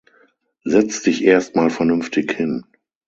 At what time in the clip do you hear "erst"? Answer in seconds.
1.25-1.55